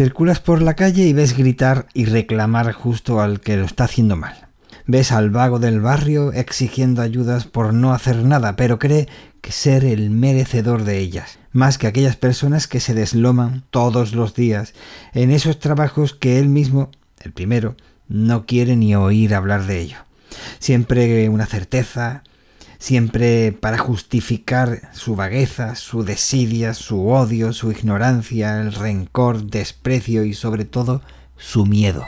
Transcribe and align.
Circulas 0.00 0.40
por 0.40 0.62
la 0.62 0.76
calle 0.76 1.02
y 1.06 1.12
ves 1.12 1.36
gritar 1.36 1.84
y 1.92 2.06
reclamar 2.06 2.72
justo 2.72 3.20
al 3.20 3.40
que 3.40 3.58
lo 3.58 3.66
está 3.66 3.84
haciendo 3.84 4.16
mal. 4.16 4.48
Ves 4.86 5.12
al 5.12 5.28
vago 5.28 5.58
del 5.58 5.82
barrio 5.82 6.32
exigiendo 6.32 7.02
ayudas 7.02 7.44
por 7.44 7.74
no 7.74 7.92
hacer 7.92 8.24
nada, 8.24 8.56
pero 8.56 8.78
cree 8.78 9.08
que 9.42 9.52
ser 9.52 9.84
el 9.84 10.08
merecedor 10.08 10.84
de 10.84 11.00
ellas, 11.00 11.38
más 11.52 11.76
que 11.76 11.86
aquellas 11.86 12.16
personas 12.16 12.66
que 12.66 12.80
se 12.80 12.94
desloman 12.94 13.62
todos 13.68 14.14
los 14.14 14.34
días 14.34 14.72
en 15.12 15.30
esos 15.30 15.58
trabajos 15.58 16.14
que 16.14 16.38
él 16.38 16.48
mismo, 16.48 16.90
el 17.20 17.32
primero, 17.32 17.76
no 18.08 18.46
quiere 18.46 18.76
ni 18.76 18.96
oír 18.96 19.34
hablar 19.34 19.66
de 19.66 19.80
ello. 19.80 19.98
Siempre 20.60 21.28
una 21.28 21.44
certeza, 21.44 22.22
siempre 22.80 23.52
para 23.52 23.78
justificar 23.78 24.90
su 24.92 25.14
vagueza, 25.14 25.76
su 25.76 26.02
desidia, 26.02 26.74
su 26.74 27.08
odio, 27.08 27.52
su 27.52 27.70
ignorancia, 27.70 28.60
el 28.60 28.72
rencor, 28.72 29.44
desprecio 29.44 30.24
y 30.24 30.32
sobre 30.34 30.64
todo 30.64 31.02
su 31.36 31.66
miedo. 31.66 32.04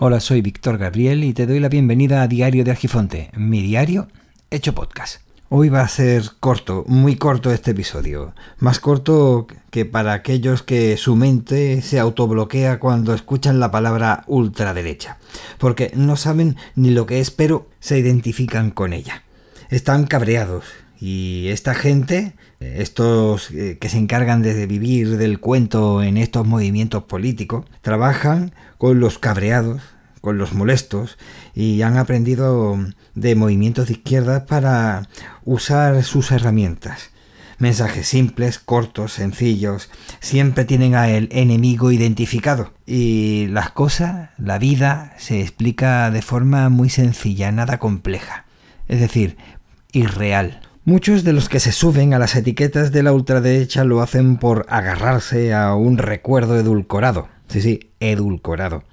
Hola, 0.00 0.18
soy 0.20 0.42
Víctor 0.42 0.78
Gabriel 0.78 1.24
y 1.24 1.32
te 1.32 1.46
doy 1.46 1.60
la 1.60 1.68
bienvenida 1.68 2.22
a 2.22 2.28
Diario 2.28 2.64
de 2.64 2.72
Argifonte, 2.72 3.30
mi 3.36 3.62
diario 3.62 4.08
hecho 4.50 4.74
podcast. 4.74 5.29
Hoy 5.52 5.68
va 5.68 5.80
a 5.80 5.88
ser 5.88 6.22
corto, 6.38 6.84
muy 6.86 7.16
corto 7.16 7.52
este 7.52 7.72
episodio. 7.72 8.34
Más 8.60 8.78
corto 8.78 9.48
que 9.70 9.84
para 9.84 10.12
aquellos 10.12 10.62
que 10.62 10.96
su 10.96 11.16
mente 11.16 11.82
se 11.82 11.98
autobloquea 11.98 12.78
cuando 12.78 13.12
escuchan 13.14 13.58
la 13.58 13.72
palabra 13.72 14.22
ultraderecha. 14.28 15.18
Porque 15.58 15.90
no 15.96 16.14
saben 16.14 16.54
ni 16.76 16.90
lo 16.90 17.04
que 17.04 17.18
es, 17.18 17.32
pero 17.32 17.66
se 17.80 17.98
identifican 17.98 18.70
con 18.70 18.92
ella. 18.92 19.24
Están 19.70 20.06
cabreados. 20.06 20.66
Y 21.00 21.48
esta 21.48 21.74
gente, 21.74 22.36
estos 22.60 23.50
eh, 23.50 23.76
que 23.80 23.88
se 23.88 23.98
encargan 23.98 24.42
de 24.42 24.66
vivir 24.66 25.16
del 25.16 25.40
cuento 25.40 26.00
en 26.04 26.16
estos 26.16 26.46
movimientos 26.46 27.02
políticos, 27.02 27.66
trabajan 27.82 28.54
con 28.78 29.00
los 29.00 29.18
cabreados, 29.18 29.82
con 30.20 30.38
los 30.38 30.52
molestos 30.52 31.18
y 31.54 31.82
han 31.82 31.96
aprendido 31.96 32.78
de 33.14 33.34
movimientos 33.34 33.88
de 33.88 33.94
izquierda 33.94 34.46
para 34.46 35.08
usar 35.44 36.02
sus 36.04 36.30
herramientas. 36.30 37.10
Mensajes 37.58 38.08
simples, 38.08 38.58
cortos, 38.58 39.12
sencillos, 39.12 39.90
siempre 40.20 40.64
tienen 40.64 40.94
a 40.94 41.10
el 41.10 41.28
enemigo 41.30 41.92
identificado. 41.92 42.72
Y 42.86 43.48
las 43.48 43.70
cosas, 43.70 44.30
la 44.38 44.58
vida, 44.58 45.14
se 45.18 45.42
explica 45.42 46.10
de 46.10 46.22
forma 46.22 46.70
muy 46.70 46.88
sencilla, 46.88 47.52
nada 47.52 47.78
compleja. 47.78 48.46
Es 48.88 49.00
decir, 49.00 49.36
irreal. 49.92 50.62
Muchos 50.86 51.22
de 51.22 51.34
los 51.34 51.50
que 51.50 51.60
se 51.60 51.72
suben 51.72 52.14
a 52.14 52.18
las 52.18 52.34
etiquetas 52.34 52.92
de 52.92 53.02
la 53.02 53.12
ultraderecha 53.12 53.84
lo 53.84 54.00
hacen 54.00 54.38
por 54.38 54.64
agarrarse 54.70 55.52
a 55.52 55.74
un 55.74 55.98
recuerdo 55.98 56.58
edulcorado. 56.58 57.28
Sí, 57.48 57.60
sí, 57.60 57.90
edulcorado 58.00 58.84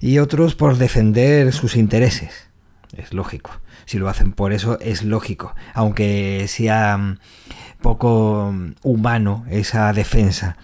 y 0.00 0.18
otros 0.18 0.54
por 0.54 0.76
defender 0.76 1.52
sus 1.52 1.76
intereses. 1.76 2.53
Es 2.96 3.12
lógico. 3.12 3.50
Si 3.84 3.98
lo 3.98 4.08
hacen 4.08 4.32
por 4.32 4.52
eso, 4.52 4.78
es 4.80 5.02
lógico. 5.02 5.54
Aunque 5.74 6.46
sea 6.48 6.96
mm, 6.96 7.18
poco 7.80 8.50
mm, 8.52 8.74
humano 8.82 9.44
esa 9.50 9.92
defensa. 9.92 10.56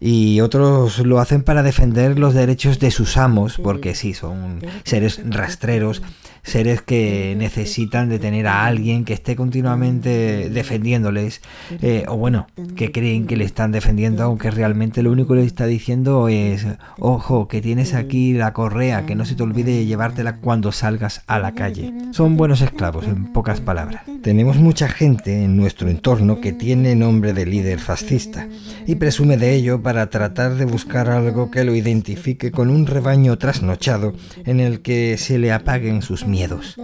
Y 0.00 0.40
otros 0.40 0.98
lo 1.00 1.20
hacen 1.20 1.42
para 1.42 1.62
defender 1.62 2.18
los 2.18 2.34
derechos 2.34 2.78
de 2.78 2.90
sus 2.90 3.16
amos, 3.16 3.58
porque 3.58 3.94
sí, 3.94 4.14
son 4.14 4.60
seres 4.84 5.20
rastreros 5.24 6.02
seres 6.44 6.82
que 6.82 7.34
necesitan 7.36 8.08
de 8.08 8.18
tener 8.18 8.46
a 8.46 8.66
alguien 8.66 9.04
que 9.04 9.14
esté 9.14 9.34
continuamente 9.34 10.50
defendiéndoles, 10.50 11.40
eh, 11.80 12.04
o 12.06 12.16
bueno, 12.16 12.46
que 12.76 12.92
creen 12.92 13.26
que 13.26 13.36
le 13.36 13.44
están 13.44 13.72
defendiendo, 13.72 14.22
aunque 14.22 14.50
realmente 14.50 15.02
lo 15.02 15.10
único 15.10 15.30
que 15.30 15.40
le 15.40 15.46
está 15.46 15.66
diciendo 15.66 16.28
es, 16.28 16.66
ojo, 16.98 17.48
que 17.48 17.62
tienes 17.62 17.94
aquí 17.94 18.34
la 18.34 18.52
correa, 18.52 19.06
que 19.06 19.14
no 19.14 19.24
se 19.24 19.34
te 19.34 19.42
olvide 19.42 19.86
llevártela 19.86 20.36
cuando 20.36 20.70
salgas 20.70 21.22
a 21.26 21.38
la 21.38 21.52
calle. 21.52 21.73
Son 22.12 22.36
buenos 22.36 22.60
esclavos, 22.60 23.06
en 23.06 23.32
pocas 23.32 23.60
palabras. 23.60 24.02
Tenemos 24.22 24.56
mucha 24.56 24.88
gente 24.88 25.44
en 25.44 25.56
nuestro 25.56 25.88
entorno 25.88 26.40
que 26.40 26.52
tiene 26.52 26.94
nombre 26.94 27.32
de 27.32 27.46
líder 27.46 27.78
fascista 27.78 28.48
y 28.86 28.94
presume 28.96 29.36
de 29.36 29.54
ello 29.54 29.82
para 29.82 30.10
tratar 30.10 30.54
de 30.54 30.64
buscar 30.64 31.10
algo 31.10 31.50
que 31.50 31.64
lo 31.64 31.74
identifique 31.74 32.50
con 32.50 32.70
un 32.70 32.86
rebaño 32.86 33.36
trasnochado 33.38 34.12
en 34.44 34.60
el 34.60 34.80
que 34.80 35.16
se 35.18 35.38
le 35.38 35.52
apaguen 35.52 36.02
sus 36.02 36.26
miedos. 36.26 36.76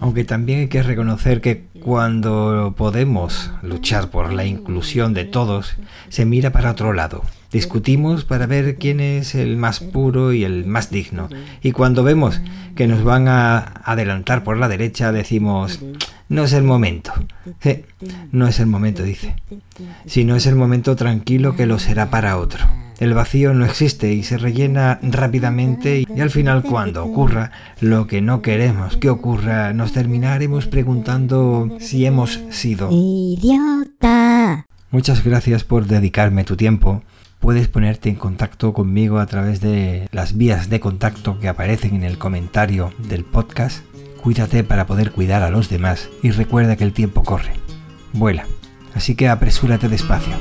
Aunque 0.00 0.24
también 0.24 0.60
hay 0.60 0.68
que 0.68 0.82
reconocer 0.82 1.40
que 1.40 1.64
cuando 1.88 2.74
podemos 2.76 3.50
luchar 3.62 4.10
por 4.10 4.30
la 4.30 4.44
inclusión 4.44 5.14
de 5.14 5.24
todos, 5.24 5.76
se 6.10 6.26
mira 6.26 6.52
para 6.52 6.72
otro 6.72 6.92
lado. 6.92 7.24
Discutimos 7.50 8.26
para 8.26 8.44
ver 8.44 8.76
quién 8.76 9.00
es 9.00 9.34
el 9.34 9.56
más 9.56 9.80
puro 9.80 10.34
y 10.34 10.44
el 10.44 10.66
más 10.66 10.90
digno. 10.90 11.30
Y 11.62 11.72
cuando 11.72 12.04
vemos 12.04 12.42
que 12.76 12.86
nos 12.86 13.04
van 13.04 13.26
a 13.26 13.56
adelantar 13.84 14.44
por 14.44 14.58
la 14.58 14.68
derecha, 14.68 15.12
decimos, 15.12 15.80
no 16.28 16.44
es 16.44 16.52
el 16.52 16.62
momento. 16.62 17.14
no 18.32 18.46
es 18.46 18.60
el 18.60 18.66
momento, 18.66 19.02
dice. 19.02 19.36
Si 20.04 20.24
no 20.24 20.36
es 20.36 20.44
el 20.44 20.56
momento 20.56 20.94
tranquilo 20.94 21.56
que 21.56 21.64
lo 21.64 21.78
será 21.78 22.10
para 22.10 22.36
otro. 22.36 22.66
El 22.98 23.14
vacío 23.14 23.54
no 23.54 23.64
existe 23.64 24.12
y 24.12 24.24
se 24.24 24.38
rellena 24.38 24.98
rápidamente 25.02 26.04
y 26.12 26.20
al 26.20 26.30
final 26.30 26.64
cuando 26.64 27.04
ocurra 27.04 27.52
lo 27.80 28.08
que 28.08 28.20
no 28.20 28.42
queremos 28.42 28.96
que 28.96 29.08
ocurra, 29.08 29.72
nos 29.72 29.92
terminaremos 29.92 30.66
preguntando 30.66 31.76
si 31.78 32.06
hemos 32.06 32.40
sido 32.50 32.88
idiota. 32.90 34.66
Muchas 34.90 35.22
gracias 35.22 35.62
por 35.62 35.86
dedicarme 35.86 36.42
tu 36.42 36.56
tiempo. 36.56 37.02
Puedes 37.38 37.68
ponerte 37.68 38.08
en 38.08 38.16
contacto 38.16 38.72
conmigo 38.72 39.20
a 39.20 39.26
través 39.26 39.60
de 39.60 40.08
las 40.10 40.36
vías 40.36 40.68
de 40.68 40.80
contacto 40.80 41.38
que 41.38 41.46
aparecen 41.46 41.94
en 41.94 42.02
el 42.02 42.18
comentario 42.18 42.92
del 42.98 43.24
podcast. 43.24 43.84
Cuídate 44.20 44.64
para 44.64 44.88
poder 44.88 45.12
cuidar 45.12 45.44
a 45.44 45.50
los 45.50 45.68
demás 45.68 46.08
y 46.24 46.32
recuerda 46.32 46.74
que 46.74 46.82
el 46.82 46.92
tiempo 46.92 47.22
corre. 47.22 47.52
Vuela. 48.12 48.46
Así 48.92 49.14
que 49.14 49.28
apresúrate 49.28 49.88
despacio. 49.88 50.34